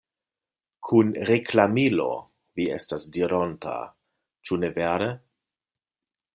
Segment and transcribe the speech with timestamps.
[0.87, 2.07] Kun reklamilo,
[2.61, 3.77] vi estas dironta,
[4.49, 5.15] ĉu ne vere!